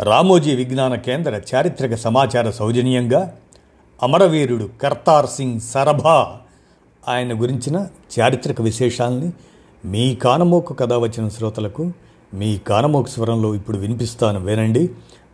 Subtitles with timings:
[0.00, 3.36] రామోజీ విజ్ఞాన కేంద్ర చారిత్రక సమాచార సౌజన్యంగా
[4.02, 6.38] అమరవీరుడు కర్తార్ సింగ్ సరభా
[7.08, 7.86] ఆయన గురించిన
[8.20, 9.32] చారిత్రక విశేషాలని
[9.84, 11.92] మీ కానమోకు కథ వచ్చిన శ్రోతలకు
[12.34, 14.90] మీ కానమోకు స్వరంలో ఇప్పుడు వినిపిస్తాను వినండి.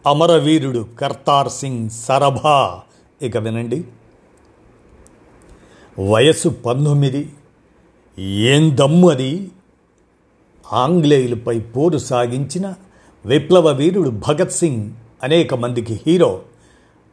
[0.07, 2.81] అమరవీరుడు కర్తార్ సింగ్ సరభా.
[3.23, 3.85] ఇక వినండి.
[6.11, 7.33] వయస్సు పంతొమ్మిది.
[8.19, 9.51] ఏం దమ్ము అది?
[10.73, 12.75] ఆంగ్లేయులపై పోరు సాగించిన
[13.27, 14.91] విప్లవ వీరుడు భగత్ సింగ్
[15.23, 16.41] అనేక మందికి హీరో.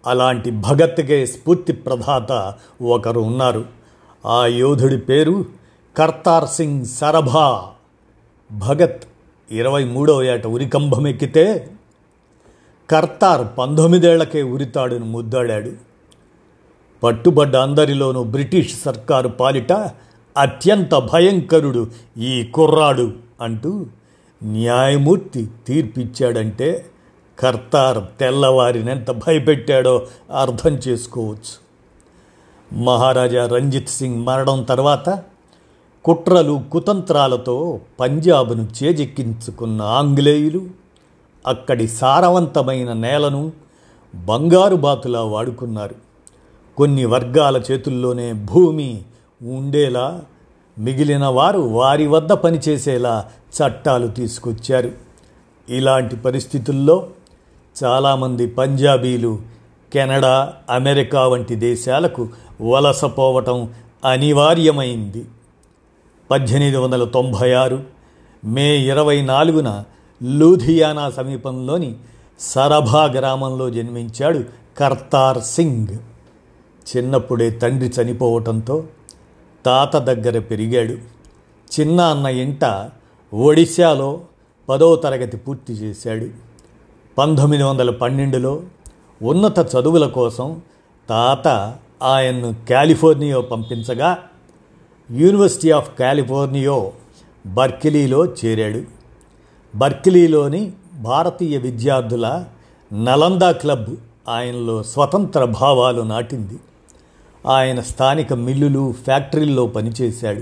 [0.08, 3.66] అలాంటి భగత్కే స్ఫూర్తి ప్రదాత ఒకరు ఉన్నారు.
[4.26, 5.46] ఆ యోధుడి పేరు
[5.98, 7.68] కర్తార్ సింగ్ సరభా.
[8.52, 9.04] భగత్
[9.52, 11.72] ఇరవై మూడవ ఏట ఉరికంభం ఎక్కితే
[12.90, 15.72] కర్తార్ పంతొమ్మిదేళ్ళకే ఉరితాడును ముద్దాడాడు.
[17.04, 19.72] పట్టుబడ్డ అందరిలోనూ బ్రిటిష్ సర్కారు పాలిట
[20.38, 23.86] అత్యంత భయంకరుడు ఈ కుర్రాడు అంటూ
[24.46, 26.86] న్యాయమూర్తి తీర్పిచ్చాడంటే
[27.40, 30.08] కర్తార్ తెల్లవారినెంత భయపెట్టాడో
[30.40, 31.66] అర్థం చేసుకోవచ్చు.
[32.74, 35.24] మహారాజా రంజిత్ సింగ్ మరణం తర్వాత
[36.06, 40.68] కుట్రలు కుతంత్రాలతో పంజాబ్ను చేజెక్కించుకున్న ఆంగ్లేయులు
[41.48, 43.52] అక్కడి సారవంతమైన నేలను
[44.16, 45.96] బంగారు బాతులా వాడుకున్నారు.
[46.78, 49.02] కొన్ని వర్గాల చేతుల్లోనే భూమి
[49.42, 50.22] ఉండేలా
[50.80, 53.26] మిగిలిన వారు వారి వద్ద పనిచేసేలా
[53.58, 54.92] చట్టాలు తీసుకొచ్చారు.
[55.70, 57.08] ఇలాంటి పరిస్థితుల్లో
[57.84, 59.40] చాలామంది పంజాబీలు
[59.94, 62.30] కెనడా అమెరికా వంటి దేశాలకు
[62.62, 63.70] వలసపోవటం
[64.06, 65.26] అనివార్యమైంది.
[66.32, 67.84] పద్దెనిమిది వందల తొంభై ఆరు
[68.46, 69.84] మే ఇరవై నాలుగున
[70.24, 71.96] లూధియానా సమీపంలోని
[72.40, 74.44] సరభా గ్రామంలో జన్మించాడు
[74.80, 75.98] కర్తార్ సింగ్.
[76.96, 78.84] చిన్నప్పుడే తండ్రి చనిపోవటంతో
[79.66, 80.94] తాత దగ్గర పెరిగాడు.
[81.80, 82.90] చిన్న అన్న ఇంట
[83.34, 84.20] ఒడిశాలో
[84.70, 86.28] పదో తరగతి పూర్తి చేశాడు.
[87.18, 88.62] పంతొమ్మిది వందల పన్నెండులో
[89.24, 90.62] ఉన్నత చదువుల కోసం
[91.10, 94.18] తాత ఆయన్ను కాలిఫోర్నియా పంపించగా
[95.12, 96.92] యూనివర్సిటీ ఆఫ్ కాలిఫోర్నియో
[97.46, 98.82] బర్కిలీలో చేరాడు.
[99.78, 102.44] బర్కిలీలోని భారతీయ విద్యార్థుల
[102.94, 103.96] నలందా క్లబ్
[104.30, 106.60] ఆయనలో స్వతంత్ర భావాలు నాటింది.
[107.46, 110.42] ఆయన స్థానిక మిల్లులు ఫ్యాక్టరీల్లో పనిచేశాడు.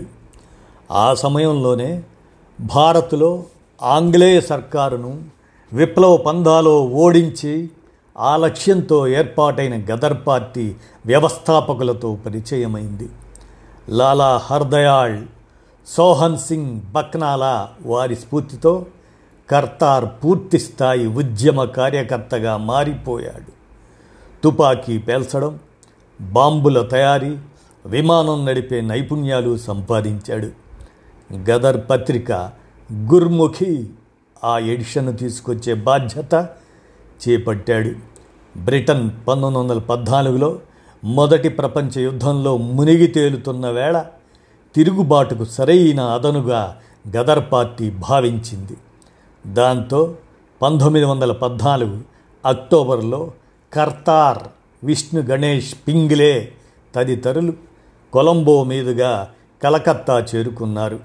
[0.92, 2.04] ఆ సమయంలోనే
[2.62, 3.44] భారత్లో
[3.84, 5.24] ఆంగ్లేయ సర్కారును
[5.74, 7.70] విప్లవ పందాలో ఓడించి
[8.18, 10.76] ఆ లక్ష్యంతో ఏర్పాటైన గదర్ పార్టీ
[11.06, 13.10] వ్యవస్థాపకులతో పరిచయమైంది.
[13.90, 15.26] లాలా హర్దయాళ్
[15.88, 18.86] సోహన్ సింగ్ బక్నాలా వారి స్ఫూర్తితో
[19.50, 23.52] కర్తార్ పూర్తి స్థాయి ఉద్యమ కార్యకర్తగా మారిపోయాడు.
[24.44, 25.60] తుపాకీ పేల్చడం
[26.32, 27.38] బాంబుల తయారీ
[27.86, 30.50] విమానం నడిపే నైపుణ్యాలు సంపాదించాడు.
[31.36, 32.32] గదర్ పత్రిక
[32.94, 33.90] గుర్ముఖి
[34.44, 36.50] ఆ ఎడిషన్ తీసుకొచ్చే బాధ్యత
[37.30, 37.92] చేపట్టాడు.
[38.58, 40.60] బ్రిటన్ పంతొమ్మిది వందల పద్నాలుగులో
[41.04, 44.06] మొదటి ప్రపంచ యుద్ధంలో మునిగి తేలుతున్న వేళ
[44.76, 46.78] తిరుగుబాటుకు సరైన అదనుగా
[47.18, 48.78] గదర్ పార్టీ భావించింది.
[49.54, 50.16] దాంతో
[50.62, 52.02] పంతొమ్మిది వందల పద్నాలుగు
[52.46, 53.32] అక్టోబర్లో
[53.74, 54.44] కర్తార్
[54.84, 56.52] విష్ణు గణేష్ పింగ్లే
[56.96, 57.54] తదితరులు
[58.14, 59.30] కొలంబో మీదుగా
[59.64, 61.00] కలకత్తా చేరుకున్నారు.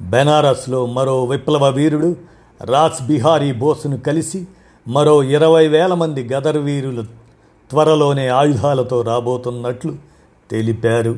[0.00, 2.16] బెనారస్లో మరో విప్లవ వీరుడు
[2.64, 4.46] రాస్ బిహారీ బోసును కలిసి
[4.88, 7.02] మరో ఇరవై వేల మంది గదర్ వీరులు
[7.70, 9.96] త్వరలోనే ఆయుధాలతో రాబోతున్నట్లు
[10.50, 11.16] తెలిపారు.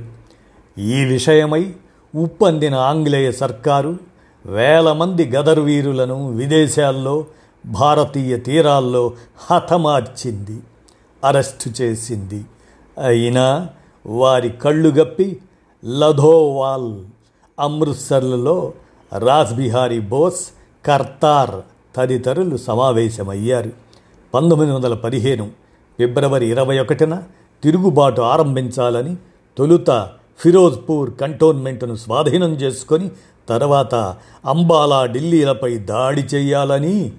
[0.79, 1.75] ఈ విషయమై
[2.15, 3.99] ఉప్పందిన ఆంగ్లేయ సర్కారు
[4.47, 7.27] వేల మంది గదర్ వీరులను విదేశాల్లో
[7.67, 10.61] భారతీయ తీరాల్లో హతమార్చింది.
[11.25, 12.45] అరెస్టు చేసింది.
[13.05, 13.69] అయినా
[14.07, 15.39] వారి కళ్ళు గప్పి
[15.85, 17.05] లధోవాల్
[17.61, 18.73] అమృత్సర్లలో
[19.19, 20.49] రాజ్ బిహారీ బోస్
[20.87, 21.61] కర్తార్
[21.97, 23.73] తదితరులు సమావేశమయ్యారు.
[24.35, 25.51] పంతొమ్మిది వందల పదిహేను
[25.99, 27.23] ఫిబ్రవరి ఇరవై ఒకటిన
[27.63, 29.17] తిరుగుబాటు ఆరంభించాలని
[29.59, 33.11] తొలుత ఫిరోజ్పూర్ కంటోన్మెంట్ను స్వాధీనం చేసుకొని
[33.49, 33.95] తర్వాత
[34.45, 37.13] అంబాలా ఢిల్లీలపై దాడి చేయాలని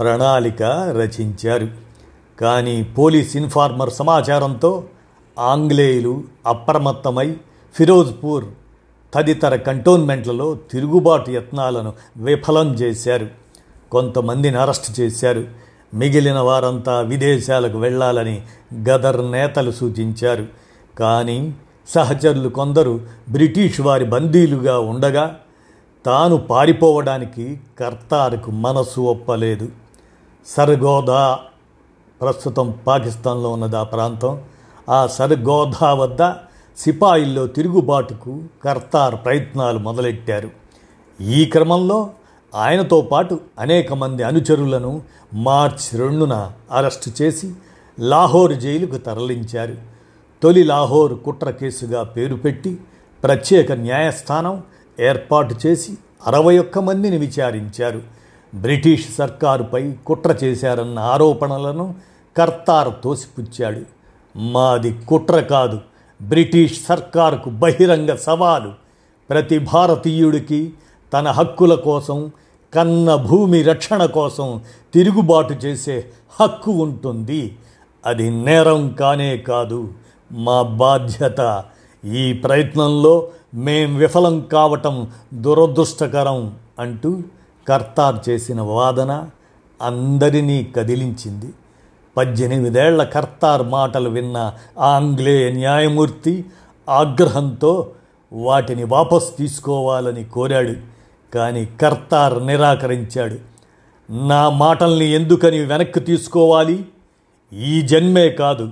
[0.00, 0.62] ప్రణాళిక
[0.96, 1.83] రచించారు.
[2.40, 4.84] కానీ పోలీస్ ఇన్ఫార్మర్ సమాచారంతో
[5.38, 7.36] ఆంగ్లేయులు అప్రమత్తమై
[7.74, 8.44] ఫిరోజ్పూర్
[9.14, 13.26] తదితర కంటోన్మెంట్లలో తిరుగుబాటు యత్నాలను విఫలం చేశారు.
[13.90, 15.44] కొంతమందిని అరెస్ట్ చేశారు.
[15.94, 18.42] మిగిలిన వారంతా విదేశాలకు వెళ్ళాలని
[18.74, 20.46] గదర్ నేతలు సూచించారు.
[20.98, 21.54] కానీ
[21.88, 25.40] సహచరులు కొందరు బ్రిటిష్ వారి బందీలుగా ఉండగా
[26.06, 29.68] తాను పారిపోవడానికి కర్తార్కు మనసు ఒప్పలేదు.
[30.46, 31.38] సర్గోదా
[32.24, 34.40] ప్రస్తుతం పాకిస్తాన్లో ఉన్నది ఆ ప్రాంతం.
[34.90, 36.32] ఆ సర్గోదా వద్ద
[36.76, 40.50] సిపాయిల్లో తిరుగుబాటుకు కర్తార్ ప్రయత్నాలు మొదలెట్టారు.
[41.22, 42.10] ఈ క్రమంలో
[42.54, 45.02] ఆయనతో పాటు అనేక మంది అనుచరులను
[45.34, 47.52] మార్చ్ రెండున అరెస్టు చేసి
[48.00, 49.76] లాహోర్ జైలుకు తరలించారు.
[50.42, 52.78] తొలి లాహోర్ కుట్ర కేసుగా పేరు పెట్టి
[53.22, 54.62] ప్రత్యేక న్యాయస్థానం
[55.00, 58.02] ఏర్పాటు చేసి అరవై ఒక్క మందిని విచారించారు.
[58.54, 61.94] బ్రిటిష్ సర్కారుపై కుట్ర చేశారన్న ఆరోపణలను
[62.36, 63.80] కర్తార్ తోసిపుచ్చాడు.
[64.38, 65.80] మాది కుట్ర కాదు.
[66.22, 68.72] బ్రిటిష్ సర్కారుకు బహిరంగ సవాలు.
[69.30, 70.74] ప్రతి భారతీయుడికి
[71.12, 72.32] తన హక్కుల కోసం
[72.74, 74.60] కన్న భూమి రక్షణ కోసం
[74.94, 76.04] తిరుగుబాటు చేసే
[76.40, 77.58] హక్కు ఉంటుంది.
[78.06, 79.88] అది నేరం కానే కాదు.
[80.32, 81.64] మా బాధ్యత.
[82.04, 87.22] ఈ ప్రయత్నంలో మేం విఫలం కావటం దురదృష్టకరం అంటూ
[87.68, 89.26] కర్తార్ చేసిన వాదన
[89.82, 91.52] అందరినీ కదిలించింది.
[92.16, 96.44] పద్దెనిమిదేళ్ళ కర్తార్ మాటలు విన్న ఆంగ్లేయ న్యాయమూర్తి
[96.88, 97.90] ఆగ్రహంతో
[98.32, 100.72] వాటిని వాపస్ తీసుకోవాలని కోరాడు
[101.34, 103.36] కానీ కర్తార్ నిరాకరించాడు.
[104.10, 106.84] నా మాటల్ని ఎందుకని వెనక్కి తీసుకోవాలి?
[107.52, 108.70] ఈ జన్మే కాదు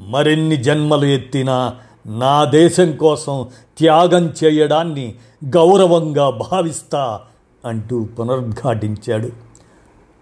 [0.00, 1.74] మరిన్ని జన్మలు ఎత్తినా
[2.06, 3.48] నా దేశం కోసం
[3.78, 5.14] త్యాగం చేయడాన్ని
[5.44, 7.20] గౌరవంగా భావిస్తా
[7.64, 9.30] అంటూ పునరుద్ఘాటించాడు.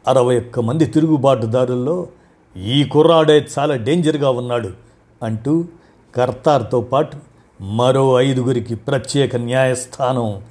[0.09, 2.07] అరవై ఒక్క మంది తిరుగుబాటుదారుల్లో
[2.57, 4.71] ఈ కుర్రాడే చాలా డేంజర్గా ఉన్నాడు
[5.23, 5.65] అంటూ
[6.17, 7.17] కర్తార్తో పాటు
[7.61, 10.43] మరో ఐదుగురికి ప్రత్యేక న్యాయస్థానం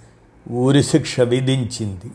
[0.52, 2.12] ఊరి శిక్ష విధించింది.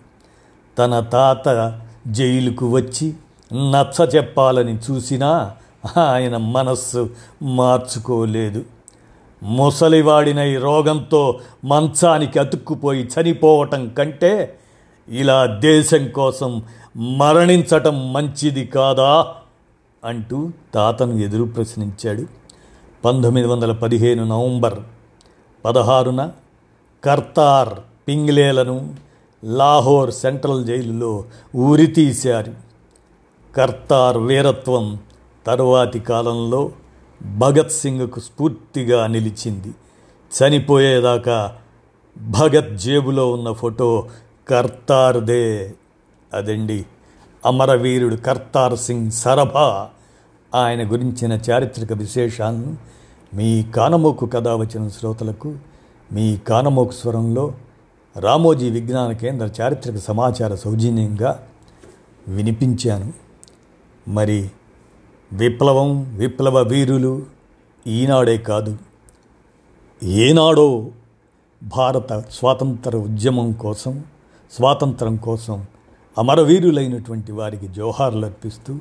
[0.79, 3.15] తన తాత జైలుకు వచ్చి
[3.55, 5.55] నచ్చ చెప్పాలని చూసినా
[5.99, 7.11] ఆయన మనస్సు
[7.43, 8.65] మార్చుకోలేదు.
[9.43, 14.59] ముసలివాడినై రోగంతో మంచానికి అతుక్కుపోయి చనిపోవటం కంటే
[15.09, 16.63] ఇలా దేశం కోసం
[16.97, 19.35] మరణించటం మంచిది కాదా?
[20.07, 22.23] అంటూ తాతను ఎదురు ప్రశ్నించాడు.
[23.05, 24.79] పంతొమ్మిది వందల పదిహేను నవంబర్
[25.65, 26.31] పదహారున
[27.05, 27.69] కర్తార్
[28.09, 28.95] పింగ్లేలను
[29.45, 31.25] లాహోర్ సెంట్రల్ జైలులో
[31.57, 32.53] ఉరితీశారు
[33.57, 34.99] కర్తార్ వీరత్వం
[35.47, 36.71] తరువాతి కాలంలో
[37.39, 39.75] భగత్ సింగ్కు స్ఫూర్తిగా నిలిచింది.
[40.39, 41.57] చనిపోయేదాకా
[42.19, 44.09] భగత్ జేబులో ఉన్న ఫోటో
[44.49, 45.75] కర్తార్దే
[46.35, 46.87] అదండి.
[47.47, 49.89] అమరవీరుడు కర్తార్ సింగ్ సరభా
[50.57, 52.77] ఆయన గురించిన చారిత్రక విశేషాలను
[53.35, 55.55] మీ కానమోకు కథ వచ్చిన శ్రోతలకు
[56.13, 57.53] మీ కానమోకు స్వరంలో
[58.17, 61.47] రామోజీ విజ్ఞాన కేంద్ర చారిత్రక సమాచార సౌజన్యంగా
[62.29, 63.13] వినిపించాను.
[64.09, 64.51] మరి
[65.33, 67.23] విప్లవం విప్లవ వీరులు
[67.87, 68.79] ఈనాడే కాదు.
[70.03, 70.89] ఏనాడో
[71.63, 74.05] భారత స్వాతంత్ర ఉద్యమం కోసం
[74.53, 75.65] స్వాతంత్రం కోసం
[76.19, 78.79] అమరవీరులైనటువంటి వారికి జోహార్లు అర్పిస్తూ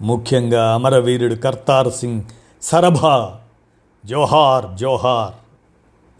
[0.00, 2.22] ముఖ్యంగా అమరవీరుడు కర్తార్ సింగ్
[2.62, 3.36] సరభా.
[4.06, 5.34] జోహార్ జోహార్.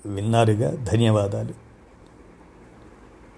[0.08, 0.84] విన్నారుగా?
[0.84, 1.67] ధన్యవాదాలు.